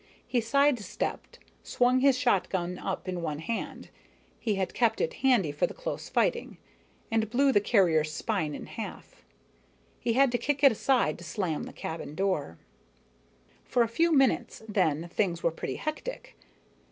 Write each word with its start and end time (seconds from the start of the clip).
He 0.25 0.41
sidestepped, 0.41 1.37
swung 1.61 1.99
his 1.99 2.17
shotgun 2.17 2.79
up 2.79 3.07
in 3.07 3.21
one 3.21 3.37
hand 3.37 3.91
he 4.39 4.55
had 4.55 4.73
kept 4.73 4.99
it 4.99 5.13
handy 5.21 5.51
for 5.51 5.67
the 5.67 5.75
close 5.75 6.09
fighting 6.09 6.57
and 7.11 7.29
blew 7.29 7.51
the 7.51 7.61
carrier's 7.61 8.11
spine 8.11 8.55
in 8.55 8.65
half. 8.65 9.23
He 9.99 10.13
had 10.13 10.31
to 10.31 10.39
kick 10.39 10.63
it 10.63 10.71
aside 10.71 11.19
to 11.19 11.23
slam 11.23 11.65
the 11.65 11.71
cabin 11.71 12.15
door. 12.15 12.57
For 13.63 13.83
a 13.83 13.87
few 13.87 14.11
minutes, 14.11 14.63
then, 14.67 15.07
things 15.09 15.43
were 15.43 15.51
pretty 15.51 15.75
hectic. 15.75 16.35